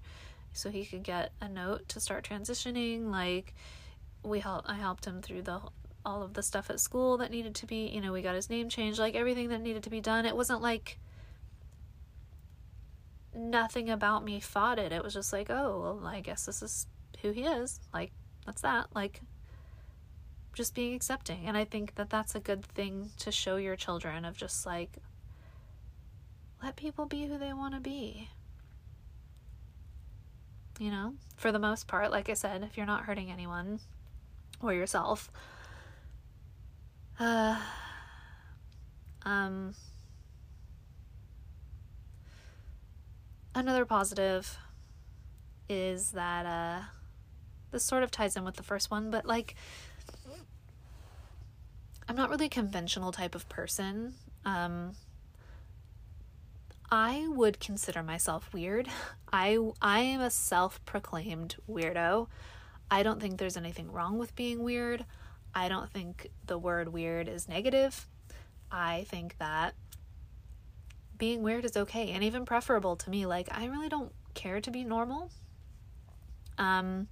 [0.52, 3.12] so he could get a note to start transitioning.
[3.12, 3.54] Like,
[4.24, 5.62] we helped, I helped him through the
[6.06, 8.50] all of the stuff at school that needed to be, you know, we got his
[8.50, 10.26] name changed, like everything that needed to be done.
[10.26, 11.00] It wasn't like
[13.34, 14.92] nothing about me fought it.
[14.92, 16.88] It was just like, oh, well, I guess this is
[17.22, 17.80] who he is.
[17.94, 18.12] Like,
[18.46, 18.88] that's that.
[18.94, 19.22] Like,
[20.54, 21.46] just being accepting.
[21.46, 24.98] And I think that that's a good thing to show your children of just like,
[26.64, 28.30] let people be who they want to be.
[30.80, 33.80] You know, for the most part, like I said, if you're not hurting anyone
[34.62, 35.30] or yourself,
[37.20, 37.60] uh,
[39.24, 39.76] um,
[43.54, 44.58] another positive
[45.70, 46.82] is that uh
[47.72, 49.56] this sort of ties in with the first one but like
[52.08, 54.96] I'm not really a conventional type of person um
[56.96, 58.88] I would consider myself weird.
[59.34, 62.28] I I am a self-proclaimed weirdo.
[62.92, 65.04] I don't think there's anything wrong with being weird.
[65.56, 68.08] I don't think the word weird is negative.
[68.72, 69.74] I think that
[71.18, 73.26] being weird is okay and even preferable to me.
[73.26, 75.32] Like, I really don't care to be normal.
[76.60, 77.08] Um,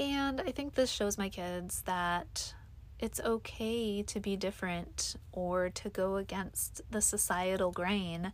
[0.00, 2.52] and I think this shows my kids that
[2.98, 8.32] it's okay to be different or to go against the societal grain.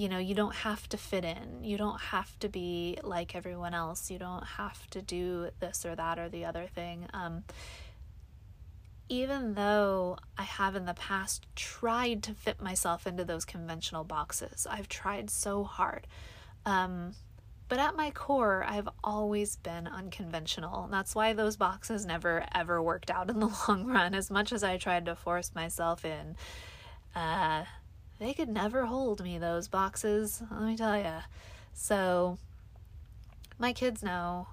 [0.00, 1.62] You know, you don't have to fit in.
[1.62, 4.10] You don't have to be like everyone else.
[4.10, 7.06] You don't have to do this or that or the other thing.
[7.12, 7.44] Um,
[9.08, 14.66] even though I have in the past tried to fit myself into those conventional boxes,
[14.70, 16.06] I've tried so hard.
[16.64, 17.14] Um,
[17.68, 20.88] But at my core, I've always been unconventional.
[20.90, 24.14] That's why those boxes never ever worked out in the long run.
[24.14, 26.36] As much as I tried to force myself in,
[27.14, 27.64] uh,
[28.20, 30.42] they could never hold me, those boxes.
[30.50, 31.16] Let me tell you.
[31.72, 32.38] So,
[33.58, 34.48] my kids know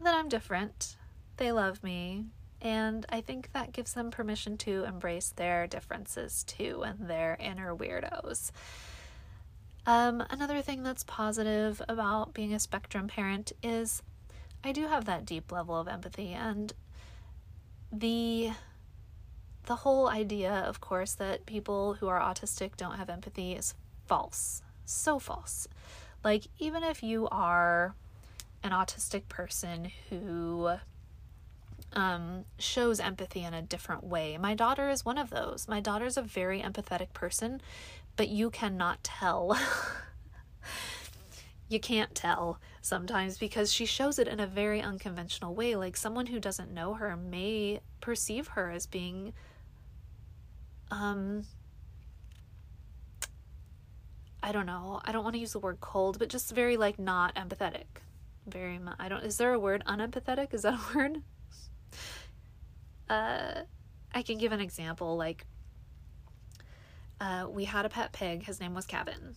[0.00, 0.96] that I'm different.
[1.36, 2.26] They love me.
[2.62, 7.74] And I think that gives them permission to embrace their differences too and their inner
[7.74, 8.52] weirdos.
[9.86, 14.02] Um, another thing that's positive about being a spectrum parent is
[14.62, 16.72] I do have that deep level of empathy and
[17.90, 18.50] the
[19.66, 23.74] the whole idea of course that people who are autistic don't have empathy is
[24.06, 24.62] false.
[24.84, 25.68] So false.
[26.24, 27.94] Like even if you are
[28.62, 30.70] an autistic person who
[31.92, 34.36] um, shows empathy in a different way.
[34.38, 35.66] My daughter is one of those.
[35.68, 37.60] My daughter's a very empathetic person,
[38.16, 39.58] but you cannot tell.
[41.68, 45.74] you can't tell sometimes because she shows it in a very unconventional way.
[45.74, 49.32] Like someone who doesn't know her may perceive her as being
[50.90, 51.44] um
[54.42, 55.00] I don't know.
[55.04, 57.84] I don't want to use the word cold, but just very like not empathetic.
[58.46, 58.96] Very much.
[58.98, 59.22] I don't.
[59.22, 60.54] Is there a word unempathetic?
[60.54, 61.22] Is that a word?
[63.08, 63.62] Uh,
[64.14, 65.16] I can give an example.
[65.16, 65.44] Like,
[67.20, 68.44] uh, we had a pet pig.
[68.44, 69.34] His name was Kevin.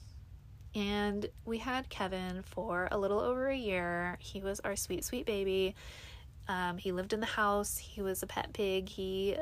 [0.75, 4.17] And we had Kevin for a little over a year.
[4.19, 5.75] He was our sweet, sweet baby.
[6.47, 7.77] Um, he lived in the house.
[7.77, 8.89] He was a pet pig.
[8.89, 9.35] He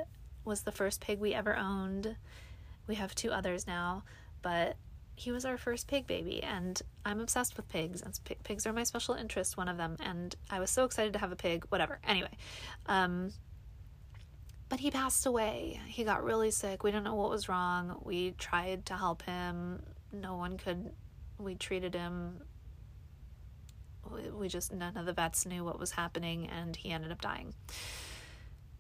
[0.43, 2.15] was the first pig we ever owned.
[2.87, 4.03] We have two others now,
[4.41, 4.75] but
[5.15, 6.41] he was our first pig baby.
[6.41, 9.97] And I'm obsessed with pigs, and pigs are my special interest, one of them.
[9.99, 11.99] And I was so excited to have a pig, whatever.
[12.07, 12.35] Anyway,
[12.87, 13.31] um,
[14.69, 15.79] but he passed away.
[15.87, 16.81] He got really sick.
[16.81, 17.99] We didn't know what was wrong.
[18.03, 19.83] We tried to help him.
[20.11, 20.91] No one could.
[21.37, 22.41] We treated him.
[24.33, 27.53] We just, none of the vets knew what was happening, and he ended up dying.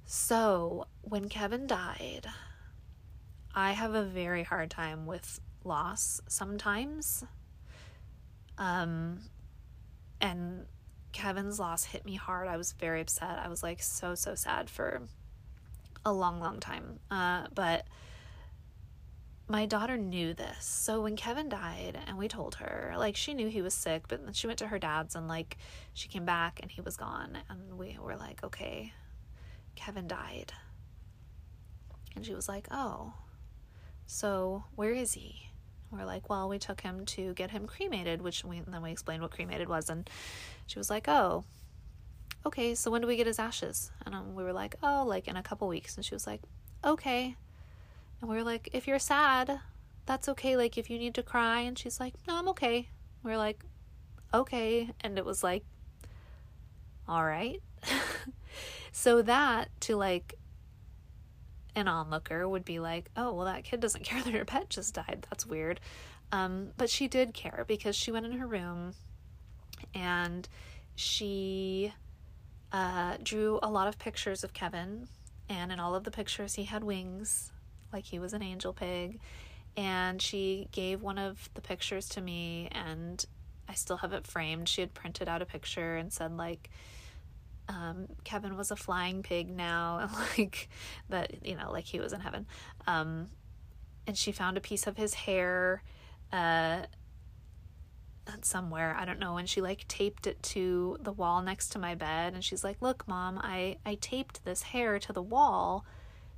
[0.05, 2.27] So, when Kevin died,
[3.55, 7.23] I have a very hard time with loss sometimes.
[8.57, 9.19] Um,
[10.19, 10.65] and
[11.11, 12.47] Kevin's loss hit me hard.
[12.47, 13.39] I was very upset.
[13.43, 15.01] I was like so, so sad for
[16.05, 16.99] a long, long time.
[17.09, 17.87] Uh, but
[19.47, 20.65] my daughter knew this.
[20.65, 24.23] So when Kevin died and we told her, like she knew he was sick, but
[24.23, 25.57] then she went to her dad's and like
[25.93, 27.37] she came back and he was gone.
[27.49, 28.93] And we were like, okay,
[29.75, 30.53] Kevin died.
[32.15, 33.13] And she was like, oh,
[34.05, 35.51] so where is he?
[35.91, 39.21] we're like, well, we took him to get him cremated, which we then we explained
[39.21, 39.89] what cremated was.
[39.89, 40.09] And
[40.65, 41.43] she was like, oh,
[42.45, 43.91] okay, so when do we get his ashes?
[44.05, 45.97] And um, we were like, oh, like in a couple weeks.
[45.97, 46.41] And she was like,
[46.83, 47.35] okay.
[48.21, 49.59] And we were like, if you're sad,
[50.05, 50.55] that's okay.
[50.55, 51.61] Like if you need to cry.
[51.61, 52.87] And she's like, no, I'm okay.
[53.23, 53.63] We are like,
[54.33, 54.89] okay.
[55.01, 55.65] And it was like,
[57.07, 57.61] all right.
[58.91, 60.35] so that to like
[61.75, 64.93] an onlooker would be like, oh, well, that kid doesn't care that her pet just
[64.93, 65.25] died.
[65.29, 65.79] That's weird.
[66.31, 68.93] Um, but she did care because she went in her room
[69.93, 70.47] and
[70.95, 71.93] she
[72.71, 75.07] uh, drew a lot of pictures of Kevin,
[75.49, 77.51] and in all of the pictures, he had wings,
[77.91, 79.19] like he was an angel pig.
[79.77, 83.25] And she gave one of the pictures to me, and
[83.67, 84.69] I still have it framed.
[84.69, 86.69] She had printed out a picture and said, like,
[87.71, 90.69] um, Kevin was a flying pig now, and like
[91.09, 92.45] that, you know, like he was in heaven.
[92.85, 93.27] Um,
[94.05, 95.81] and she found a piece of his hair.
[96.31, 96.81] Uh,
[98.43, 101.93] somewhere i don't know and she like taped it to the wall next to my
[101.93, 105.83] bed and she's like look mom i i taped this hair to the wall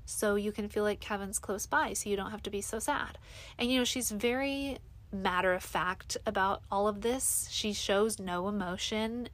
[0.05, 2.79] so you can feel like kevin's close by so you don't have to be so
[2.79, 3.19] sad
[3.59, 4.77] and you know she's very
[5.11, 9.29] matter of fact about all of this she shows no emotion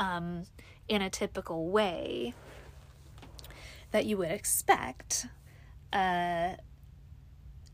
[0.00, 0.44] um
[0.88, 2.34] in a typical way
[3.90, 5.26] that you would expect
[5.92, 6.50] uh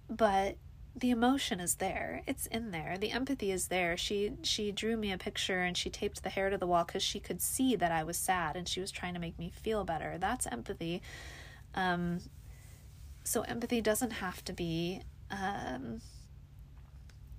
[0.09, 0.57] but
[0.97, 2.23] the emotion is there.
[2.27, 2.97] It's in there.
[2.99, 3.97] The empathy is there.
[3.97, 7.03] She she drew me a picture and she taped the hair to the wall because
[7.03, 9.85] she could see that i was sad and she was trying to make me feel
[9.85, 10.17] better.
[10.19, 11.03] That's empathy.
[11.75, 12.21] Um
[13.25, 16.01] so empathy doesn't have to be um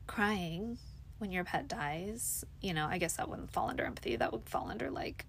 [0.06, 0.78] crying
[1.20, 2.44] when your pet dies.
[2.62, 4.18] You know i guess that wouldn't fall under empathy.
[4.18, 5.26] That would fall under like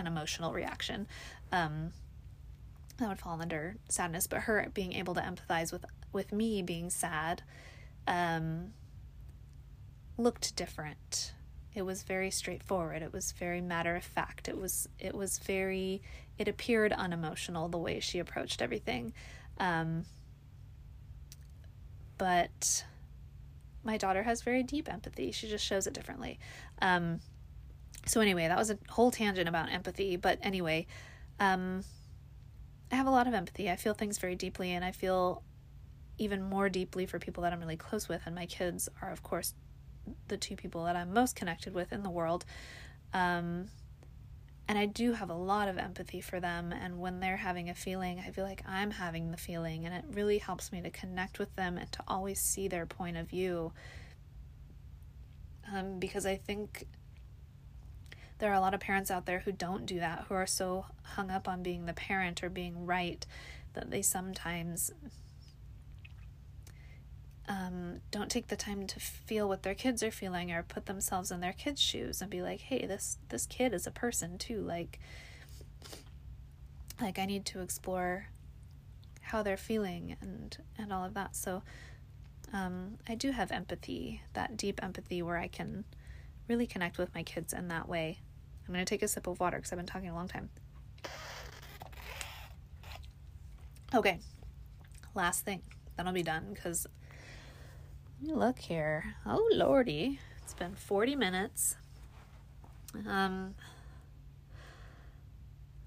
[0.00, 1.06] an emotional reaction
[1.52, 1.92] um
[2.98, 6.90] that would fall under sadness but her being able to empathize with with me being
[6.90, 7.42] sad
[8.06, 8.72] um
[10.18, 11.32] looked different
[11.74, 16.02] it was very straightforward it was very matter of fact it was it was very
[16.38, 19.12] it appeared unemotional the way she approached everything
[19.58, 20.04] um
[22.18, 22.84] but
[23.82, 25.32] my daughter has very deep empathy.
[25.32, 26.38] She just shows it differently.
[26.82, 27.20] Um,
[28.06, 30.16] so anyway, that was a whole tangent about empathy.
[30.16, 30.86] But anyway,
[31.38, 31.82] um,
[32.90, 33.70] I have a lot of empathy.
[33.70, 35.42] I feel things very deeply, and I feel
[36.18, 38.22] even more deeply for people that I'm really close with.
[38.26, 39.54] And my kids are, of course,
[40.28, 42.44] the two people that I'm most connected with in the world.
[43.12, 43.68] Um,
[44.68, 46.72] and I do have a lot of empathy for them.
[46.72, 49.84] And when they're having a feeling, I feel like I'm having the feeling.
[49.84, 53.16] And it really helps me to connect with them and to always see their point
[53.16, 53.72] of view.
[55.74, 56.86] Um, because I think
[58.40, 60.86] there are a lot of parents out there who don't do that, who are so
[61.02, 63.24] hung up on being the parent or being right
[63.74, 64.90] that they sometimes
[67.48, 71.30] um, don't take the time to feel what their kids are feeling or put themselves
[71.30, 74.60] in their kids' shoes and be like, hey, this this kid is a person too.
[74.60, 74.98] Like,
[77.00, 78.28] like I need to explore
[79.20, 81.36] how they're feeling and and all of that.
[81.36, 81.62] So,
[82.52, 85.84] um, I do have empathy, that deep empathy where I can
[86.48, 88.20] really connect with my kids in that way.
[88.70, 90.48] I'm gonna take a sip of water because I've been talking a long time.
[93.92, 94.20] Okay,
[95.12, 95.62] last thing.
[95.96, 96.86] Then I'll be done because
[98.22, 99.16] look here.
[99.26, 101.78] Oh lordy, it's been 40 minutes.
[103.08, 103.56] Um,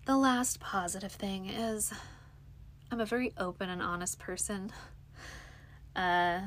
[0.05, 1.93] the last positive thing is
[2.91, 4.73] I'm a very open and honest person.
[5.95, 6.41] Uh,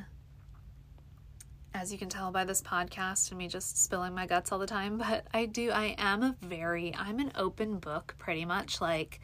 [1.77, 4.67] as you can tell by this podcast and me just spilling my guts all the
[4.67, 8.81] time, but I do, I am a very, I'm an open book pretty much.
[8.81, 9.21] Like,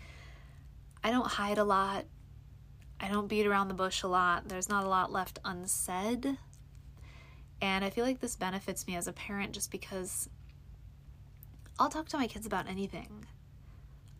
[1.03, 2.05] I don't hide a lot.
[3.01, 4.49] I don't beat around the bush a lot.
[4.49, 6.37] There's not a lot left unsaid.
[7.61, 10.29] And I feel like this benefits me as a parent just because
[11.79, 13.25] I'll talk to my kids about anything.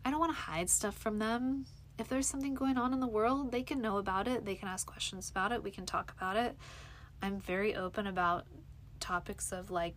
[0.03, 1.65] I don't want to hide stuff from them.
[1.99, 4.43] If there's something going on in the world, they can know about it.
[4.43, 5.63] They can ask questions about it.
[5.63, 6.57] We can talk about it.
[7.23, 8.45] I'm very open about
[8.99, 9.95] topics of like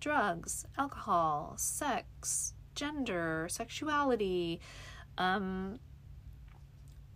[0.00, 4.60] drugs, alcohol, sex, gender, sexuality.
[5.16, 5.80] Um,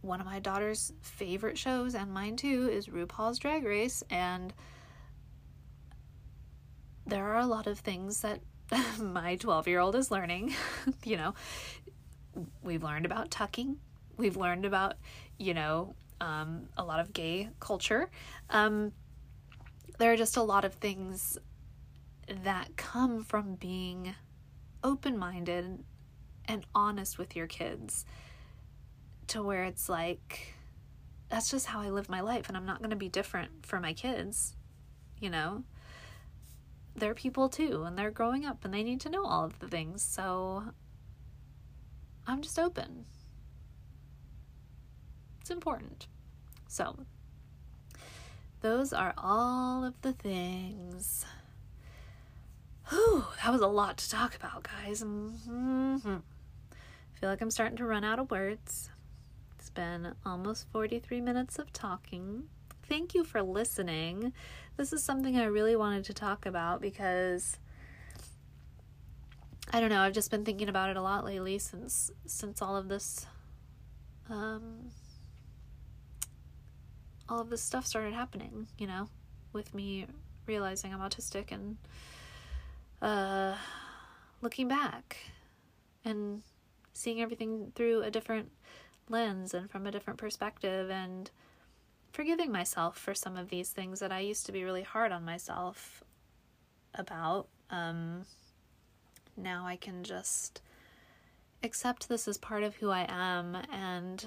[0.01, 4.03] one of my daughter's favorite shows, and mine too, is RuPaul's Drag Race.
[4.09, 4.55] And
[7.07, 8.41] there are a lot of things that
[8.99, 10.55] my 12 year old is learning.
[11.05, 11.35] you know,
[12.63, 13.77] we've learned about tucking,
[14.17, 14.95] we've learned about,
[15.37, 18.09] you know, um, a lot of gay culture.
[18.49, 18.93] Um,
[20.03, 21.39] there are just a lot of things
[22.43, 24.17] that come from being
[24.83, 25.85] open minded
[26.47, 28.05] and honest with your kids
[29.29, 30.57] to where it's like,
[31.29, 33.79] that's just how I live my life, and I'm not going to be different for
[33.79, 34.57] my kids,
[35.21, 35.63] you know?
[36.97, 39.69] they're people too and they're growing up and they need to know all of the
[39.69, 40.03] things.
[40.03, 40.65] So
[42.27, 43.07] I'm just open.
[45.41, 46.07] It's important.
[46.69, 47.07] So
[48.63, 51.27] those are all of the things.
[52.89, 55.03] Whew, that was a lot to talk about, guys.
[55.03, 56.17] Mm-hmm.
[56.17, 58.91] I feel like I'm starting to run out of words.
[59.59, 62.45] It's been almost 43 minutes of talking.
[62.89, 64.33] Thank you for listening
[64.77, 67.59] this is something I really wanted to talk about because
[69.73, 72.77] I don't know, I've just been thinking about it a lot lately since since all
[72.77, 73.27] of this
[74.29, 74.91] um
[77.29, 79.09] all of this stuff started happening, you know,
[79.53, 80.07] with me
[80.47, 81.77] realizing I'm autistic and
[83.01, 83.57] uh
[84.41, 85.17] looking back
[86.05, 86.43] and
[86.93, 88.51] seeing everything through a different
[89.09, 91.31] lens and from a different perspective and
[92.13, 95.25] forgiving myself for some of these things that I used to be really hard on
[95.25, 96.03] myself
[96.95, 97.49] about.
[97.71, 98.27] Um,
[99.37, 100.61] now I can just
[101.63, 104.27] accept this as part of who I am, and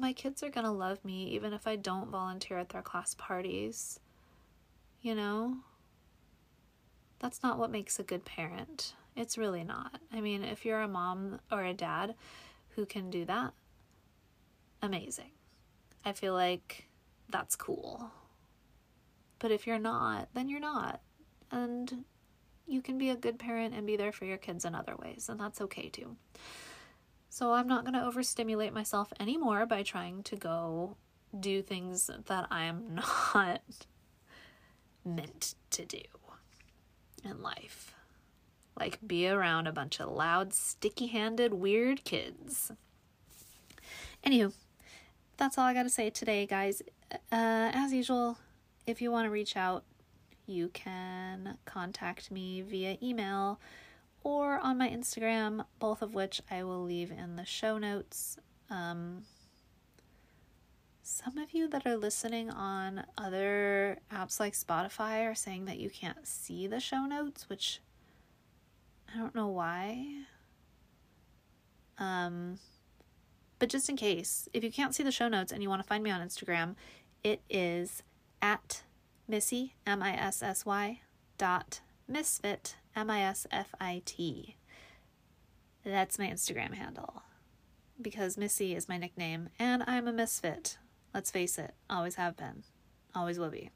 [0.00, 4.00] my kids are gonna love me even if I don't volunteer at their class parties.
[5.02, 5.58] You know?
[7.18, 8.94] That's not what makes a good parent.
[9.14, 10.00] It's really not.
[10.12, 12.14] I mean, if you're a mom or a dad
[12.70, 13.52] who can do that,
[14.80, 15.32] amazing.
[16.04, 16.88] I feel like
[17.28, 18.10] that's cool.
[19.38, 21.00] But if you're not, then you're not.
[21.50, 22.04] And
[22.66, 25.28] you can be a good parent and be there for your kids in other ways,
[25.28, 26.16] and that's okay too.
[27.32, 30.96] So I'm not going to overstimulate myself anymore by trying to go
[31.38, 33.62] do things that I am not
[35.04, 36.02] meant to do
[37.24, 37.94] in life.
[38.78, 42.72] Like be around a bunch of loud, sticky handed, weird kids.
[44.26, 44.52] Anywho,
[45.36, 46.82] that's all I got to say today, guys.
[47.12, 48.38] Uh, as usual,
[48.88, 49.84] if you want to reach out,
[50.46, 53.60] you can contact me via email
[54.22, 58.38] or on my Instagram, both of which I will leave in the show notes.
[58.68, 59.22] Um,
[61.02, 65.90] some of you that are listening on other apps like Spotify are saying that you
[65.90, 67.80] can't see the show notes, which
[69.12, 70.24] I don't know why.
[71.98, 72.58] Um,
[73.58, 75.88] but just in case, if you can't see the show notes and you want to
[75.88, 76.76] find me on Instagram,
[77.24, 78.02] it is
[78.40, 78.82] at
[79.28, 81.00] Missy, M I S S Y,
[81.38, 84.56] dot misfit, M I S F I T.
[85.84, 87.22] That's my Instagram handle.
[88.00, 90.78] Because Missy is my nickname and I'm a misfit.
[91.12, 92.62] Let's face it, always have been,
[93.14, 93.70] always will be.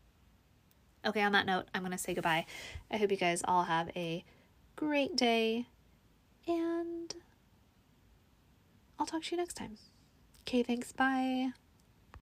[1.06, 2.46] Okay, on that note, I'm going to say goodbye.
[2.90, 4.24] I hope you guys all have a
[4.76, 5.66] great day
[6.46, 7.14] and
[8.98, 9.76] I'll talk to you next time.
[10.42, 10.92] Okay, thanks.
[10.92, 11.52] Bye.